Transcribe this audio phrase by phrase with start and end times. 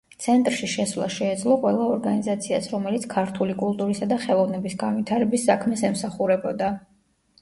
[0.23, 6.73] ცენტრში შესვლა შეეძლო ყველა ორგანიზაციას, რომელიც ქართული კულტურისა და ხელოვნების განვითარების საქმეს ემსახურებოდა.